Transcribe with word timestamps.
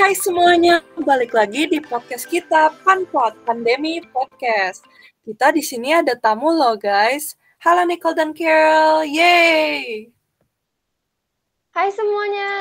Hai 0.00 0.16
semuanya, 0.16 0.80
balik 0.96 1.36
lagi 1.36 1.68
di 1.68 1.76
podcast 1.76 2.24
kita 2.24 2.72
Panpot 2.88 3.36
Pandemi 3.44 4.00
Podcast. 4.00 4.80
Kita 5.20 5.52
di 5.52 5.60
sini 5.60 5.92
ada 5.92 6.16
tamu 6.16 6.56
loh 6.56 6.72
guys. 6.80 7.36
Halo 7.60 7.84
Nicole 7.84 8.16
dan 8.16 8.32
Carol, 8.32 9.04
yay! 9.04 10.08
Hai 11.76 11.92
semuanya. 11.92 12.52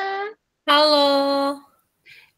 Halo. 0.67 1.07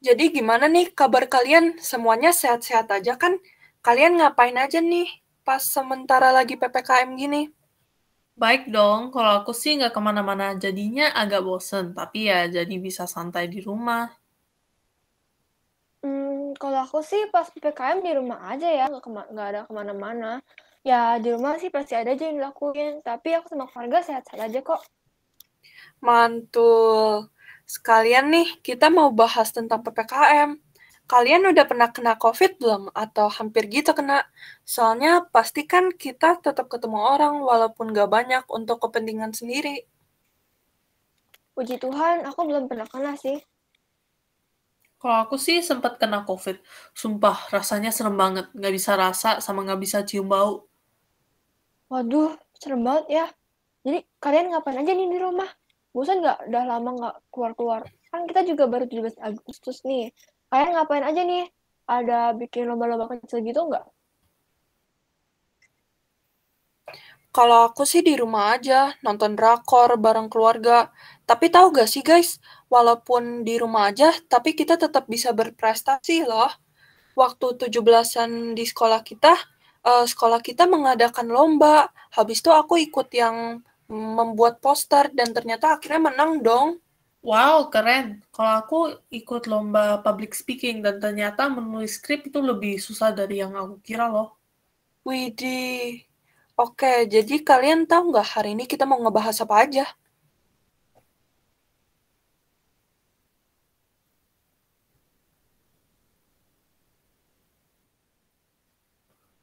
Jadi 0.06 0.38
gimana 0.38 0.70
nih 0.70 0.94
kabar 0.94 1.26
kalian? 1.26 1.82
Semuanya 1.82 2.30
sehat-sehat 2.30 2.94
aja 2.94 3.18
kan? 3.18 3.42
Kalian 3.82 4.22
ngapain 4.22 4.54
aja 4.54 4.86
nih 4.86 5.10
pas 5.42 5.66
sementara 5.66 6.30
lagi 6.30 6.62
PPKM 6.62 7.10
gini? 7.18 7.50
Baik 8.38 8.70
dong, 8.70 9.10
kalau 9.10 9.42
aku 9.42 9.50
sih 9.50 9.82
nggak 9.82 9.98
ke 9.98 10.02
mana-mana, 10.02 10.54
jadinya 10.62 11.10
agak 11.18 11.42
bosen, 11.42 11.98
tapi 11.98 12.30
ya 12.30 12.46
jadi 12.46 12.76
bisa 12.78 13.10
santai 13.10 13.50
di 13.50 13.66
rumah. 13.66 14.21
Kalau 16.58 16.80
aku 16.84 17.00
sih 17.06 17.30
pas 17.30 17.48
PPKM 17.48 18.04
di 18.04 18.12
rumah 18.16 18.52
aja 18.52 18.68
ya, 18.68 18.90
nggak 18.90 19.04
kema 19.04 19.22
nggak 19.32 19.48
ada 19.54 19.62
ke 19.68 19.72
mana-mana. 19.72 20.32
Ya 20.82 21.22
di 21.22 21.30
rumah 21.30 21.62
sih 21.62 21.70
pasti 21.70 21.94
ada 21.94 22.12
aja 22.12 22.26
yang 22.26 22.42
dilakuin, 22.42 23.06
tapi 23.06 23.38
aku 23.38 23.54
sama 23.54 23.70
keluarga 23.70 24.02
sehat-sehat 24.02 24.50
aja 24.50 24.60
kok. 24.66 24.82
Mantul. 26.02 27.30
Sekalian 27.70 28.34
nih, 28.34 28.48
kita 28.66 28.90
mau 28.90 29.14
bahas 29.14 29.54
tentang 29.54 29.86
PPKM. 29.86 30.58
Kalian 31.06 31.44
udah 31.52 31.66
pernah 31.68 31.90
kena 31.92 32.16
COVID 32.16 32.58
belum? 32.58 32.84
Atau 32.96 33.28
hampir 33.30 33.68
gitu 33.68 33.92
kena? 33.92 34.26
Soalnya 34.64 35.28
pasti 35.30 35.68
kan 35.68 35.92
kita 35.94 36.40
tetap 36.42 36.72
ketemu 36.72 37.00
orang 37.00 37.44
walaupun 37.44 37.92
gak 37.92 38.10
banyak 38.10 38.44
untuk 38.50 38.80
kepentingan 38.82 39.36
sendiri. 39.36 39.86
Puji 41.52 41.78
Tuhan, 41.84 42.24
aku 42.24 42.48
belum 42.48 42.72
pernah 42.72 42.88
kena 42.88 43.14
sih. 43.20 43.38
Kalau 45.02 45.18
aku 45.26 45.34
sih 45.42 45.66
sempat 45.66 45.98
kena 45.98 46.22
COVID. 46.30 46.62
Sumpah, 46.94 47.50
rasanya 47.50 47.90
serem 47.90 48.14
banget. 48.14 48.54
Nggak 48.54 48.74
bisa 48.78 48.94
rasa 48.94 49.42
sama 49.42 49.66
nggak 49.66 49.82
bisa 49.82 50.06
cium 50.06 50.30
bau. 50.30 50.70
Waduh, 51.90 52.38
serem 52.54 52.86
banget 52.86 53.06
ya. 53.10 53.26
Jadi 53.82 54.06
kalian 54.22 54.54
ngapain 54.54 54.78
aja 54.78 54.94
nih 54.94 55.10
di 55.10 55.18
rumah? 55.18 55.50
Bosan 55.90 56.22
nggak? 56.22 56.54
Udah 56.54 56.64
lama 56.70 56.90
nggak 56.94 57.16
keluar-keluar. 57.34 57.82
Kan 58.14 58.30
kita 58.30 58.46
juga 58.46 58.70
baru 58.70 58.86
17 58.86 59.18
Agustus 59.18 59.82
nih. 59.82 60.14
Kalian 60.54 60.78
ngapain 60.78 61.02
aja 61.02 61.22
nih? 61.26 61.50
Ada 61.90 62.38
bikin 62.38 62.70
lomba-lomba 62.70 63.10
kecil 63.18 63.42
gitu 63.42 63.74
nggak? 63.74 63.84
Kalau 67.32 67.72
aku 67.72 67.88
sih 67.88 68.04
di 68.04 68.20
rumah 68.20 68.60
aja, 68.60 68.92
nonton 69.00 69.40
drakor 69.40 69.96
bareng 69.96 70.28
keluarga. 70.28 70.92
Tapi 71.24 71.48
tahu 71.48 71.72
gak 71.72 71.88
sih 71.88 72.04
guys, 72.04 72.44
walaupun 72.68 73.48
di 73.48 73.56
rumah 73.56 73.88
aja, 73.88 74.12
tapi 74.28 74.52
kita 74.52 74.76
tetap 74.76 75.08
bisa 75.08 75.32
berprestasi 75.32 76.28
loh. 76.28 76.52
Waktu 77.16 77.72
17-an 77.72 78.52
di 78.52 78.68
sekolah 78.68 79.00
kita, 79.08 79.32
uh, 79.88 80.04
sekolah 80.04 80.44
kita 80.44 80.68
mengadakan 80.68 81.32
lomba. 81.32 81.88
Habis 82.12 82.44
itu 82.44 82.52
aku 82.52 82.76
ikut 82.84 83.08
yang 83.16 83.64
membuat 83.92 84.60
poster 84.60 85.12
dan 85.16 85.32
ternyata 85.32 85.80
akhirnya 85.80 86.12
menang 86.12 86.44
dong. 86.44 86.84
Wow, 87.22 87.70
keren. 87.70 88.26
Kalau 88.34 88.54
aku 88.60 88.80
ikut 89.14 89.46
lomba 89.46 90.02
public 90.04 90.34
speaking 90.34 90.82
dan 90.84 90.98
ternyata 90.98 91.48
menulis 91.48 91.96
skrip 91.96 92.28
itu 92.28 92.44
lebih 92.44 92.82
susah 92.82 93.14
dari 93.16 93.40
yang 93.40 93.54
aku 93.54 93.78
kira 93.80 94.10
loh. 94.10 94.36
Widih, 95.06 96.11
Oke, 96.60 97.08
jadi 97.14 97.36
kalian 97.44 97.88
tahu 97.90 98.12
nggak 98.12 98.28
hari 98.36 98.50
ini 98.56 98.64
kita 98.72 98.84
mau 98.90 99.00
ngebahas 99.04 99.38
apa 99.44 99.56
aja? 99.64 99.86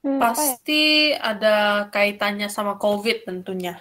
Hmm, 0.05 0.17
ya? 0.17 0.21
Pasti 0.23 0.83
ya? 1.13 1.21
ada 1.35 1.57
kaitannya 1.95 2.49
sama 2.57 2.79
COVID 2.79 3.17
tentunya. 3.29 3.75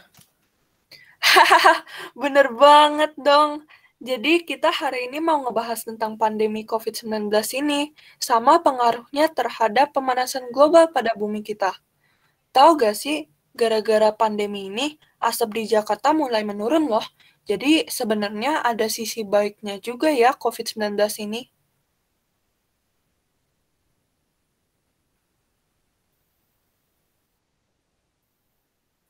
Hahaha, 1.21 1.75
bener 2.21 2.47
banget 2.53 3.11
dong. 3.17 3.65
Jadi 3.97 4.45
kita 4.45 4.69
hari 4.69 5.09
ini 5.09 5.17
mau 5.17 5.41
ngebahas 5.41 5.81
tentang 5.81 6.21
pandemi 6.21 6.61
COVID-19 6.71 7.33
ini, 7.61 7.97
sama 8.21 8.61
pengaruhnya 8.61 9.25
terhadap 9.33 9.89
pemanasan 9.95 10.53
global 10.53 10.85
pada 10.93 11.11
bumi 11.17 11.41
kita. 11.41 11.73
Tahu 12.57 12.73
gak 12.73 12.97
sih, 12.97 13.29
gara-gara 13.53 14.09
pandemi 14.17 14.65
ini, 14.65 14.97
asap 15.21 15.61
di 15.61 15.63
Jakarta 15.69 16.09
mulai 16.09 16.41
menurun 16.41 16.89
loh. 16.89 17.05
Jadi 17.45 17.85
sebenarnya 17.85 18.65
ada 18.65 18.89
sisi 18.89 19.21
baiknya 19.21 19.77
juga 19.77 20.09
ya 20.09 20.33
COVID-19 20.33 20.97
ini. 21.21 21.53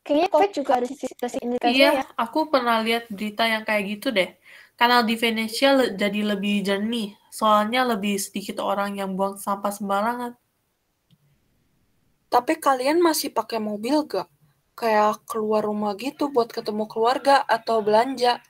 Kayaknya 0.04 0.28
COVID 0.28 0.52
juga 0.52 0.72
ada 0.84 0.88
sisi 0.92 1.08
indikasinya 1.40 1.72
iya, 1.72 1.92
ya. 2.00 2.06
aku 2.20 2.52
pernah 2.52 2.84
lihat 2.84 3.08
berita 3.08 3.48
yang 3.48 3.64
kayak 3.64 3.84
gitu 3.96 4.12
deh. 4.12 4.36
Kanal 4.76 5.08
di 5.08 5.16
Venesia 5.16 5.72
jadi 5.96 6.36
lebih 6.36 6.68
jernih, 6.68 7.16
soalnya 7.32 7.88
lebih 7.88 8.20
sedikit 8.20 8.60
orang 8.60 9.00
yang 9.00 9.16
buang 9.16 9.40
sampah 9.40 9.72
sembarangan. 9.72 10.36
Tapi 12.28 12.60
kalian 12.60 13.00
masih 13.00 13.32
pakai 13.32 13.64
mobil 13.64 14.04
gak? 14.04 14.28
Kayak 14.78 15.24
keluar 15.26 15.64
rumah 15.64 15.96
gitu 15.96 16.30
buat 16.30 16.52
ketemu 16.52 16.86
keluarga 16.86 17.42
atau 17.48 17.80
belanja. 17.80 18.44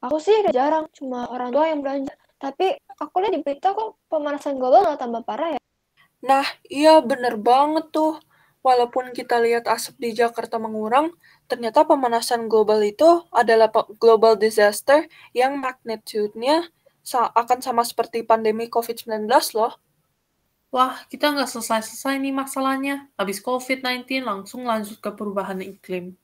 Aku 0.00 0.16
sih 0.16 0.32
udah 0.40 0.52
jarang, 0.56 0.88
cuma 0.96 1.28
orang 1.28 1.52
tua 1.52 1.68
yang 1.68 1.84
belanja. 1.84 2.16
Tapi 2.40 2.72
aku 2.96 3.20
lihat 3.20 3.36
di 3.36 3.44
berita 3.44 3.76
kok 3.76 4.00
pemanasan 4.08 4.56
global 4.56 4.88
nggak 4.88 5.00
tambah 5.04 5.22
parah 5.28 5.54
ya. 5.54 5.60
Nah, 6.24 6.44
iya 6.72 7.04
bener 7.04 7.36
banget 7.36 7.92
tuh. 7.92 8.16
Walaupun 8.60 9.16
kita 9.16 9.40
lihat 9.40 9.64
asap 9.68 9.96
di 10.00 10.10
Jakarta 10.12 10.60
mengurang, 10.60 11.16
ternyata 11.48 11.84
pemanasan 11.88 12.44
global 12.44 12.84
itu 12.84 13.24
adalah 13.32 13.72
global 13.96 14.36
disaster 14.36 15.08
yang 15.32 15.56
magnitude-nya 15.60 16.68
akan 17.08 17.58
sama 17.64 17.82
seperti 17.82 18.22
pandemi 18.22 18.68
COVID-19 18.70 19.26
loh. 19.56 19.76
Wah, 20.70 21.02
kita 21.10 21.34
nggak 21.34 21.50
selesai-selesai 21.50 22.22
nih 22.22 22.30
masalahnya. 22.30 23.10
Habis 23.18 23.42
COVID-19 23.42 24.22
langsung 24.22 24.62
lanjut 24.62 25.02
ke 25.02 25.10
perubahan 25.10 25.58
iklim. 25.58 26.14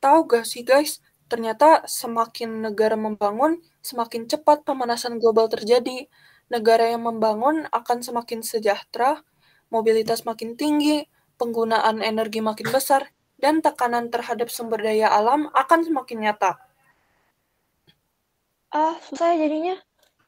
Tahu 0.00 0.18
gak 0.24 0.48
sih 0.48 0.64
guys, 0.64 1.04
ternyata 1.28 1.84
semakin 1.84 2.64
negara 2.64 2.96
membangun, 2.96 3.60
semakin 3.84 4.24
cepat 4.24 4.64
pemanasan 4.64 5.20
global 5.20 5.52
terjadi. 5.52 6.08
Negara 6.48 6.88
yang 6.88 7.04
membangun 7.04 7.68
akan 7.68 8.00
semakin 8.00 8.40
sejahtera, 8.40 9.20
mobilitas 9.68 10.24
makin 10.24 10.56
tinggi, 10.56 11.04
penggunaan 11.36 12.00
energi 12.00 12.40
makin 12.40 12.72
besar, 12.72 13.12
dan 13.36 13.60
tekanan 13.60 14.08
terhadap 14.08 14.48
sumber 14.48 14.80
daya 14.80 15.12
alam 15.12 15.52
akan 15.52 15.84
semakin 15.84 16.24
nyata. 16.24 16.69
Ah, 18.70 18.94
susah 19.02 19.34
ya 19.34 19.46
jadinya. 19.46 19.74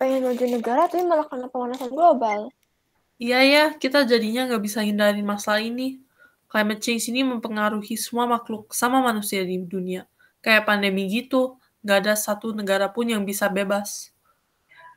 Pengen 0.03 0.27
maju 0.27 0.45
negara 0.51 0.91
tapi 0.91 1.07
malah 1.07 1.27
kena 1.31 1.47
pemanasan 1.47 1.95
global. 1.95 2.51
Iya 3.23 3.39
ya, 3.47 3.65
kita 3.79 4.03
jadinya 4.03 4.51
nggak 4.51 4.63
bisa 4.67 4.83
hindarin 4.83 5.23
masalah 5.23 5.63
ini. 5.63 6.03
Climate 6.51 6.83
change 6.83 7.07
ini 7.15 7.23
mempengaruhi 7.23 7.95
semua 7.95 8.27
makhluk 8.27 8.75
sama 8.75 8.99
manusia 8.99 9.47
di 9.47 9.63
dunia. 9.63 10.11
Kayak 10.43 10.67
pandemi 10.67 11.07
gitu, 11.07 11.55
nggak 11.87 11.99
ada 12.03 12.15
satu 12.19 12.51
negara 12.51 12.91
pun 12.91 13.07
yang 13.07 13.23
bisa 13.23 13.47
bebas. 13.47 14.11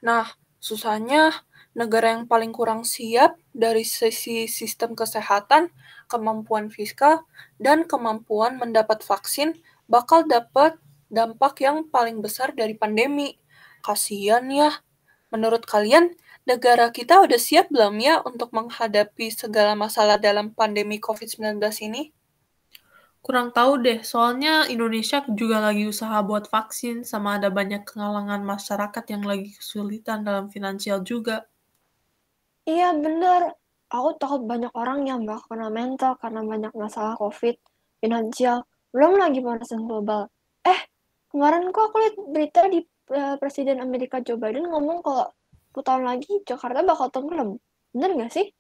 Nah, 0.02 0.26
susahnya 0.58 1.46
negara 1.78 2.18
yang 2.18 2.26
paling 2.26 2.50
kurang 2.50 2.82
siap 2.82 3.38
dari 3.54 3.86
sisi 3.86 4.50
sistem 4.50 4.98
kesehatan, 4.98 5.70
kemampuan 6.10 6.74
fiskal, 6.74 7.30
dan 7.62 7.86
kemampuan 7.86 8.58
mendapat 8.58 9.06
vaksin 9.06 9.54
bakal 9.86 10.26
dapat 10.26 10.82
dampak 11.16 11.64
yang 11.64 11.88
paling 11.88 12.20
besar 12.20 12.52
dari 12.52 12.76
pandemi. 12.76 13.40
Kasian 13.80 14.52
ya. 14.52 14.84
Menurut 15.32 15.64
kalian, 15.64 16.12
negara 16.44 16.92
kita 16.92 17.24
udah 17.24 17.40
siap 17.40 17.72
belum 17.72 17.96
ya 18.04 18.22
untuk 18.28 18.52
menghadapi 18.52 19.32
segala 19.32 19.74
masalah 19.74 20.20
dalam 20.20 20.52
pandemi 20.52 21.00
COVID-19 21.00 21.58
ini? 21.88 22.12
Kurang 23.26 23.50
tahu 23.58 23.82
deh, 23.82 24.06
soalnya 24.06 24.70
Indonesia 24.70 25.26
juga 25.34 25.58
lagi 25.58 25.90
usaha 25.90 26.14
buat 26.22 26.46
vaksin, 26.46 27.02
sama 27.02 27.42
ada 27.42 27.50
banyak 27.50 27.82
kalangan 27.82 28.46
masyarakat 28.46 29.02
yang 29.10 29.26
lagi 29.26 29.50
kesulitan 29.50 30.22
dalam 30.22 30.46
finansial 30.54 31.02
juga. 31.02 31.50
Iya 32.70 32.94
bener, 32.94 33.58
aku 33.90 34.10
takut 34.22 34.46
banyak 34.46 34.70
orang 34.78 35.10
yang 35.10 35.26
bakal 35.26 35.58
kena 35.58 35.74
mental 35.74 36.14
karena 36.22 36.46
banyak 36.46 36.74
masalah 36.78 37.18
COVID, 37.18 37.58
finansial, 37.98 38.62
belum 38.94 39.18
lagi 39.18 39.42
pemanasan 39.42 39.90
global. 39.90 40.30
Kemarin 41.36 41.76
kok 41.76 41.92
aku 41.92 42.00
lihat 42.00 42.16
berita 42.32 42.64
di 42.72 42.80
uh, 43.12 43.36
Presiden 43.36 43.84
Amerika 43.84 44.24
Joe 44.24 44.40
Biden 44.40 44.72
ngomong 44.72 45.04
kalau 45.04 45.28
10 45.76 45.84
tahun 45.84 46.04
lagi 46.08 46.32
Jakarta 46.48 46.80
bakal 46.80 47.12
tenggelam. 47.12 47.60
Bener 47.92 48.16
nggak 48.16 48.32
sih? 48.32 48.56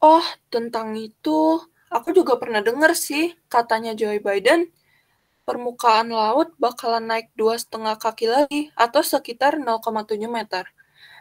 Oh, 0.00 0.24
tentang 0.48 0.96
itu, 0.96 1.60
aku 1.92 2.16
juga 2.16 2.40
pernah 2.40 2.64
denger 2.64 2.96
sih 2.96 3.36
katanya 3.52 3.92
Joe 3.92 4.16
Biden. 4.16 4.72
permukaan 5.44 6.08
laut 6.08 6.56
bakalan 6.56 7.04
naik 7.04 7.28
dua 7.36 7.60
setengah 7.60 8.00
kaki 8.00 8.32
lagi 8.32 8.72
atau 8.72 9.04
sekitar 9.04 9.60
0,7 9.60 10.16
meter. 10.24 10.64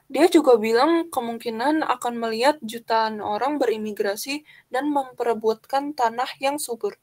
Dia 0.07 0.31
juga 0.31 0.56
bilang 0.56 1.12
kemungkinan 1.12 1.83
akan 1.83 2.13
melihat 2.24 2.56
jutaan 2.63 3.19
orang 3.19 3.59
berimigrasi 3.59 4.48
dan 4.71 4.88
memperebutkan 4.88 5.92
tanah 5.92 6.31
yang 6.39 6.56
subur. 6.56 6.95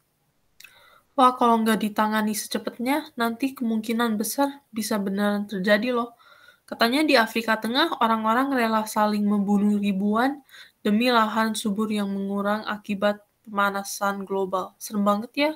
Wah, 1.21 1.37
kalau 1.37 1.61
nggak 1.61 1.85
ditangani 1.85 2.33
secepatnya, 2.33 3.13
nanti 3.13 3.53
kemungkinan 3.53 4.17
besar 4.17 4.65
bisa 4.73 4.97
beneran 4.97 5.45
terjadi 5.45 5.93
loh. 5.93 6.17
Katanya 6.65 7.05
di 7.05 7.13
Afrika 7.13 7.61
Tengah, 7.61 8.01
orang-orang 8.01 8.57
rela 8.57 8.89
saling 8.89 9.29
membunuh 9.29 9.77
ribuan 9.77 10.41
demi 10.81 11.13
lahan 11.13 11.53
subur 11.53 11.93
yang 11.93 12.09
mengurang 12.09 12.65
akibat 12.65 13.21
pemanasan 13.45 14.25
global. 14.25 14.73
Serem 14.81 15.05
banget 15.05 15.33
ya. 15.37 15.53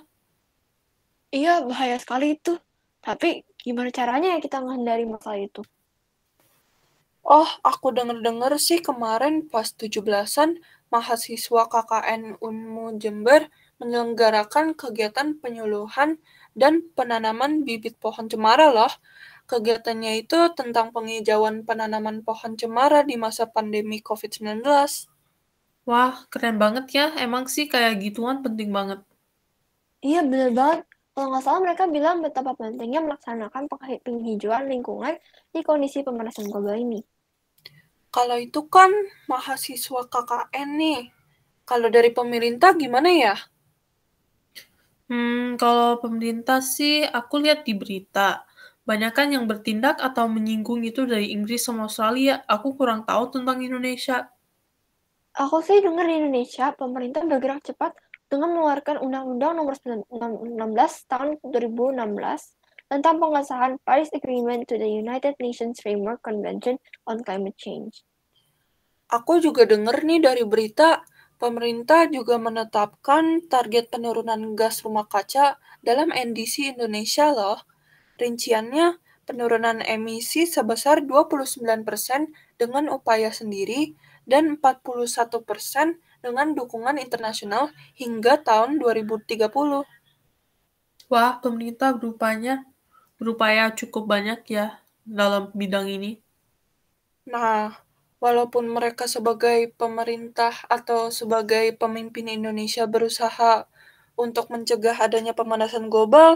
Iya, 1.33 1.65
bahaya 1.65 1.97
sekali 1.97 2.37
itu. 2.37 2.61
Tapi 3.01 3.49
gimana 3.57 3.89
caranya 3.89 4.37
ya 4.37 4.45
kita 4.45 4.61
menghindari 4.61 5.09
masalah 5.09 5.41
itu? 5.41 5.65
Oh, 7.25 7.49
aku 7.65 7.89
denger-denger 7.89 8.61
sih 8.61 8.85
kemarin 8.85 9.49
pas 9.49 9.73
17-an, 9.73 10.61
mahasiswa 10.93 11.63
KKN 11.73 12.37
Unmu 12.45 13.01
Jember 13.01 13.49
menyelenggarakan 13.83 14.75
kegiatan 14.79 15.39
penyuluhan 15.39 16.19
dan 16.55 16.87
penanaman 16.95 17.67
bibit 17.67 17.99
pohon 17.99 18.31
cemara 18.31 18.71
loh. 18.71 18.91
Kegiatannya 19.45 20.25
itu 20.25 20.39
tentang 20.57 20.95
penghijauan 20.95 21.69
penanaman 21.69 22.25
pohon 22.25 22.57
cemara 22.57 23.05
di 23.05 23.21
masa 23.21 23.45
pandemi 23.45 24.01
COVID-19. 24.01 24.65
Wah, 25.85 26.25
keren 26.33 26.57
banget 26.57 26.87
ya. 26.97 27.07
Emang 27.21 27.45
sih 27.45 27.69
kayak 27.69 28.01
gituan 28.01 28.41
penting 28.41 28.73
banget. 28.73 29.05
Iya, 30.01 30.25
bener 30.25 30.51
banget. 30.57 30.89
Kalau 31.15 31.31
nggak 31.31 31.45
salah 31.47 31.61
mereka 31.63 31.85
bilang 31.87 32.25
betapa 32.25 32.59
pentingnya 32.59 32.99
melaksanakan 33.05 33.71
penghijauan 34.03 34.67
lingkungan 34.67 35.15
di 35.55 35.61
kondisi 35.63 36.03
pemanasan 36.03 36.51
global 36.51 36.75
ini. 36.75 37.05
Kalau 38.11 38.35
itu 38.39 38.67
kan 38.67 38.91
mahasiswa 39.31 40.07
KKN 40.11 40.69
nih. 40.75 41.01
Kalau 41.63 41.87
dari 41.87 42.11
pemerintah 42.11 42.75
gimana 42.75 43.11
ya? 43.15 43.35
Hmm, 45.05 45.61
kalau 45.61 46.01
pemerintah 46.01 46.65
sih 46.65 47.05
aku 47.05 47.45
lihat 47.45 47.69
di 47.69 47.77
berita. 47.77 48.49
Banyak 48.85 49.13
kan 49.17 49.33
yang 49.33 49.49
bertindak 49.49 50.01
atau 50.01 50.29
menyinggung 50.29 50.85
itu 50.85 51.05
dari 51.09 51.33
Inggris 51.33 51.65
sama 51.65 51.89
Australia. 51.89 52.45
Aku 52.49 52.77
kurang 52.77 53.05
tahu 53.09 53.33
tentang 53.33 53.61
Indonesia. 53.65 54.29
Aku 55.35 55.61
sih 55.65 55.81
dengar 55.83 56.07
di 56.07 56.21
Indonesia, 56.21 56.71
pemerintah 56.77 57.27
bergerak 57.27 57.65
cepat 57.67 57.97
dengan 58.31 58.55
mengeluarkan 58.55 59.03
Undang-Undang 59.03 59.53
Nomor 59.57 59.75
16 59.77 61.11
Tahun 61.11 61.29
2016 61.43 62.91
tentang 62.93 63.17
pengesahan 63.19 63.73
Paris 63.83 64.13
Agreement 64.15 64.69
to 64.69 64.79
the 64.79 64.87
United 64.87 65.35
Nations 65.43 65.81
Framework 65.83 66.23
Convention 66.23 66.79
on 67.09 67.25
Climate 67.25 67.57
Change. 67.59 68.05
Aku 69.11 69.43
juga 69.43 69.67
dengar 69.69 70.01
nih 70.07 70.23
dari 70.23 70.45
berita, 70.47 71.03
pemerintah 71.39 72.07
juga 72.09 72.39
menetapkan 72.41 73.45
target 73.47 73.91
penurunan 73.91 74.55
gas 74.59 74.83
rumah 74.83 75.07
kaca 75.09 75.59
dalam 75.85 76.11
NDC 76.11 76.77
Indonesia 76.79 77.31
loh. 77.31 77.63
Rinciannya, 78.17 78.99
penurunan 79.25 79.81
emisi 79.83 80.45
sebesar 80.45 81.03
29% 81.03 81.85
dengan 82.61 82.93
upaya 82.93 83.33
sendiri 83.33 83.97
dan 84.25 84.57
41% 84.61 85.45
dengan 86.25 86.57
dukungan 86.57 86.97
internasional 86.97 87.73
hingga 87.97 88.41
tahun 88.41 88.81
2030. 88.81 89.85
Wah, 91.13 91.33
pemerintah 91.45 91.93
berupanya 91.93 92.65
berupaya 93.21 93.69
cukup 93.77 94.09
banyak 94.09 94.41
ya 94.49 94.81
dalam 95.05 95.53
bidang 95.53 95.87
ini. 95.93 96.25
Nah, 97.29 97.84
walaupun 98.25 98.65
mereka 98.77 99.05
sebagai 99.15 99.59
pemerintah 99.81 100.55
atau 100.77 101.01
sebagai 101.19 101.67
pemimpin 101.83 102.27
Indonesia 102.39 102.85
berusaha 102.95 103.53
untuk 104.25 104.47
mencegah 104.53 104.97
adanya 105.07 105.33
pemanasan 105.41 105.85
global, 105.93 106.31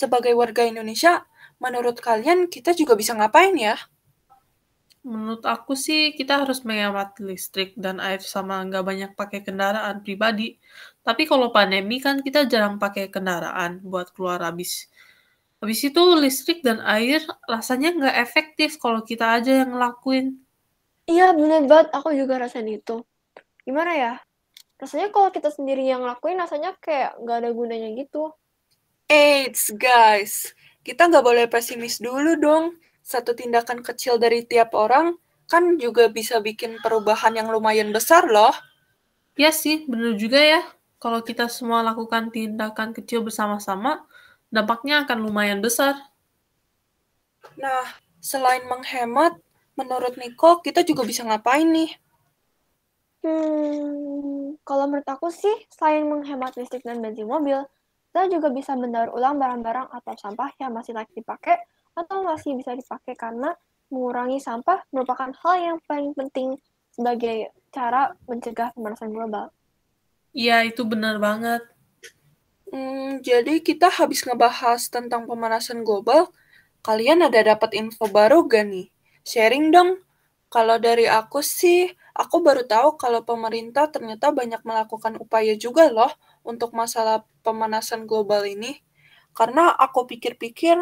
sebagai 0.00 0.32
warga 0.40 0.62
Indonesia, 0.72 1.14
menurut 1.62 1.96
kalian 2.08 2.38
kita 2.54 2.70
juga 2.80 2.94
bisa 3.00 3.12
ngapain 3.18 3.54
ya? 3.58 3.76
Menurut 5.04 5.44
aku 5.54 5.72
sih 5.86 6.00
kita 6.18 6.34
harus 6.42 6.58
menghemat 6.68 7.10
listrik 7.28 7.70
dan 7.84 7.96
air 8.08 8.20
sama 8.34 8.54
nggak 8.66 8.84
banyak 8.90 9.10
pakai 9.20 9.40
kendaraan 9.46 9.96
pribadi. 10.04 10.48
Tapi 11.06 11.22
kalau 11.30 11.48
pandemi 11.56 11.96
kan 12.06 12.16
kita 12.26 12.40
jarang 12.52 12.76
pakai 12.84 13.04
kendaraan 13.14 13.72
buat 13.84 14.08
keluar 14.14 14.40
habis 14.48 14.72
Habis 15.64 15.80
itu 15.88 16.02
listrik 16.20 16.60
dan 16.60 16.78
air 16.84 17.24
rasanya 17.48 17.88
nggak 17.96 18.16
efektif 18.20 18.70
kalau 18.76 19.00
kita 19.00 19.26
aja 19.40 19.64
yang 19.64 19.70
ngelakuin. 19.72 20.43
Iya 21.04 21.36
bener 21.36 21.68
banget, 21.68 21.92
aku 21.92 22.16
juga 22.16 22.40
rasain 22.40 22.68
itu. 22.68 23.04
Gimana 23.64 23.92
ya? 23.92 24.12
Rasanya 24.80 25.12
kalau 25.12 25.28
kita 25.28 25.52
sendiri 25.52 25.84
yang 25.84 26.00
ngelakuin 26.04 26.40
rasanya 26.40 26.76
kayak 26.80 27.16
nggak 27.20 27.36
ada 27.44 27.50
gunanya 27.52 27.88
gitu. 27.92 28.32
Eits 29.08 29.68
guys, 29.76 30.56
kita 30.80 31.12
nggak 31.12 31.24
boleh 31.24 31.44
pesimis 31.48 32.00
dulu 32.00 32.40
dong. 32.40 32.80
Satu 33.04 33.36
tindakan 33.36 33.84
kecil 33.84 34.16
dari 34.16 34.48
tiap 34.48 34.72
orang 34.72 35.20
kan 35.44 35.76
juga 35.76 36.08
bisa 36.08 36.40
bikin 36.40 36.80
perubahan 36.80 37.36
yang 37.36 37.52
lumayan 37.52 37.92
besar 37.92 38.24
loh. 38.24 38.56
Ya 39.36 39.52
sih, 39.52 39.84
bener 39.84 40.16
juga 40.16 40.40
ya. 40.40 40.64
Kalau 40.96 41.20
kita 41.20 41.52
semua 41.52 41.84
lakukan 41.84 42.32
tindakan 42.32 42.96
kecil 42.96 43.20
bersama-sama, 43.20 44.08
dampaknya 44.48 45.04
akan 45.04 45.20
lumayan 45.20 45.60
besar. 45.60 46.00
Nah, 47.60 47.84
selain 48.24 48.64
menghemat, 48.64 49.36
menurut 49.78 50.14
Niko, 50.20 50.50
kita 50.66 50.80
juga 50.88 51.02
bisa 51.10 51.22
ngapain 51.28 51.68
nih? 51.76 51.90
Hmm, 53.24 54.54
kalau 54.68 54.84
menurut 54.90 55.08
aku 55.14 55.28
sih, 55.42 55.56
selain 55.76 56.04
menghemat 56.12 56.52
listrik 56.60 56.82
dan 56.88 56.98
bensin 57.04 57.26
mobil, 57.34 57.58
kita 58.10 58.22
juga 58.34 58.48
bisa 58.58 58.72
mendaur 58.82 59.10
ulang 59.16 59.34
barang-barang 59.42 59.88
atau 59.98 60.14
sampah 60.22 60.50
yang 60.62 60.70
masih 60.76 60.92
layak 60.96 61.10
dipakai 61.18 61.56
atau 62.00 62.16
masih 62.28 62.50
bisa 62.60 62.72
dipakai 62.80 63.14
karena 63.24 63.50
mengurangi 63.92 64.38
sampah 64.46 64.78
merupakan 64.94 65.30
hal 65.42 65.54
yang 65.66 65.78
paling 65.88 66.12
penting 66.18 66.48
sebagai 66.94 67.36
cara 67.76 68.02
mencegah 68.30 68.68
pemanasan 68.76 69.10
global. 69.16 69.46
Iya, 70.40 70.56
itu 70.70 70.82
benar 70.92 71.14
banget. 71.26 71.60
Hmm, 72.72 73.10
jadi 73.28 73.54
kita 73.68 73.88
habis 73.98 74.20
ngebahas 74.28 74.80
tentang 74.94 75.22
pemanasan 75.30 75.80
global. 75.88 76.22
Kalian 76.86 77.20
ada 77.28 77.40
dapat 77.50 77.70
info 77.82 78.04
baru 78.18 78.38
gak 78.52 78.64
nih? 78.72 78.86
Sharing 79.24 79.72
dong. 79.72 80.04
Kalau 80.52 80.78
dari 80.78 81.08
aku 81.08 81.42
sih, 81.42 81.90
aku 82.14 82.44
baru 82.44 82.62
tahu 82.68 82.94
kalau 83.00 83.26
pemerintah 83.26 83.90
ternyata 83.90 84.30
banyak 84.30 84.62
melakukan 84.62 85.18
upaya 85.18 85.56
juga 85.58 85.90
loh 85.90 86.12
untuk 86.46 86.76
masalah 86.76 87.26
pemanasan 87.42 88.06
global 88.06 88.46
ini. 88.46 88.78
Karena 89.34 89.74
aku 89.74 90.06
pikir-pikir, 90.06 90.78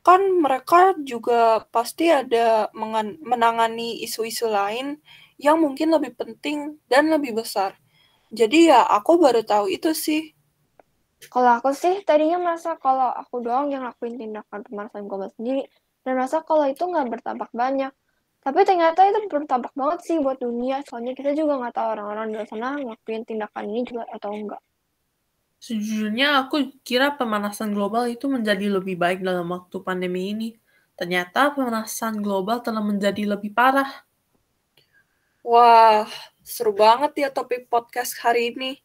kan 0.00 0.20
mereka 0.40 0.96
juga 1.04 1.68
pasti 1.68 2.08
ada 2.08 2.72
menangani 3.20 4.00
isu-isu 4.00 4.48
lain 4.48 4.96
yang 5.36 5.60
mungkin 5.60 5.92
lebih 5.92 6.16
penting 6.16 6.80
dan 6.88 7.12
lebih 7.12 7.36
besar. 7.36 7.76
Jadi 8.32 8.72
ya 8.72 8.86
aku 8.86 9.20
baru 9.20 9.44
tahu 9.44 9.68
itu 9.68 9.92
sih. 9.92 10.32
Kalau 11.28 11.60
aku 11.60 11.76
sih 11.76 12.00
tadinya 12.08 12.40
merasa 12.40 12.80
kalau 12.80 13.12
aku 13.12 13.44
doang 13.44 13.68
yang 13.68 13.84
lakuin 13.84 14.16
tindakan 14.16 14.64
pemanasan 14.64 15.04
global 15.04 15.28
sendiri 15.36 15.68
dan 16.04 16.12
merasa 16.16 16.40
kalau 16.44 16.64
itu 16.66 16.82
nggak 16.84 17.08
bertampak 17.08 17.50
banyak. 17.52 17.92
Tapi 18.40 18.64
ternyata 18.64 19.04
itu 19.04 19.28
bertampak 19.28 19.76
banget 19.76 20.00
sih 20.08 20.16
buat 20.16 20.40
dunia, 20.40 20.80
soalnya 20.88 21.12
kita 21.12 21.36
juga 21.36 21.60
nggak 21.60 21.76
tahu 21.76 21.88
orang-orang 21.92 22.26
di 22.32 22.40
sana 22.48 22.80
ngelakuin 22.80 23.28
tindakan 23.28 23.64
ini 23.68 23.80
juga 23.84 24.08
atau 24.08 24.32
enggak. 24.32 24.62
Sejujurnya 25.60 26.40
aku 26.40 26.72
kira 26.80 27.12
pemanasan 27.20 27.76
global 27.76 28.08
itu 28.08 28.32
menjadi 28.32 28.80
lebih 28.80 28.96
baik 28.96 29.20
dalam 29.20 29.44
waktu 29.52 29.76
pandemi 29.84 30.32
ini. 30.32 30.48
Ternyata 30.96 31.52
pemanasan 31.52 32.24
global 32.24 32.64
telah 32.64 32.80
menjadi 32.80 33.28
lebih 33.28 33.52
parah. 33.52 34.08
Wah, 35.44 36.08
seru 36.40 36.72
banget 36.72 37.12
ya 37.20 37.28
topik 37.28 37.68
podcast 37.68 38.16
hari 38.24 38.56
ini. 38.56 38.80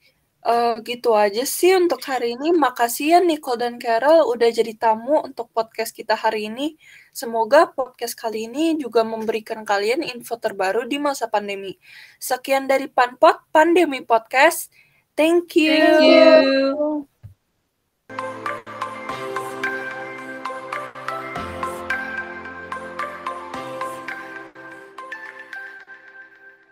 Uh, 0.46 0.78
gitu 0.86 1.18
aja 1.18 1.42
sih 1.42 1.74
untuk 1.74 2.06
hari 2.06 2.38
ini. 2.38 2.54
Makasih 2.54 3.18
ya 3.18 3.20
Nicole 3.20 3.66
dan 3.66 3.82
Carol 3.82 4.30
udah 4.30 4.46
jadi 4.54 4.78
tamu 4.78 5.26
untuk 5.26 5.50
podcast 5.50 5.90
kita 5.90 6.14
hari 6.14 6.54
ini. 6.54 6.78
Semoga 7.10 7.74
podcast 7.74 8.14
kali 8.14 8.46
ini 8.46 8.78
juga 8.78 9.02
memberikan 9.02 9.66
kalian 9.66 10.06
info 10.06 10.38
terbaru 10.38 10.86
di 10.86 11.02
masa 11.02 11.34
pandemi. 11.34 11.82
Sekian 12.22 12.70
dari 12.70 12.86
Panpot 12.86 13.42
Pandemi 13.50 14.06
Podcast. 14.06 14.70
Thank 15.18 15.58
you. 15.58 15.74
Thank 15.74 16.06
you. 16.06 17.15